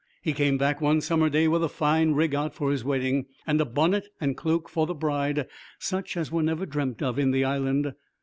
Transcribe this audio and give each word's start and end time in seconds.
He 0.23 0.33
came 0.33 0.57
back 0.57 0.81
one 0.81 0.99
summer 0.99 1.29
day 1.29 1.47
with 1.47 1.63
a 1.63 1.69
fine 1.69 2.13
rig 2.13 2.33
out 2.33 2.55
for 2.55 2.71
his 2.71 2.83
wedding, 2.83 3.27
and 3.45 3.61
a 3.61 3.65
bonnet 3.65 4.07
and 4.19 4.35
cloak 4.35 4.67
for 4.67 4.87
the 4.87 4.95
bride 4.95 5.45
such 5.77 6.17
as 6.17 6.31
were 6.31 6.41
never 6.41 6.65
dreamt 6.65 7.03
of 7.03 7.19
in 7.19 7.29
the 7.29 7.45
Island. 7.45 7.93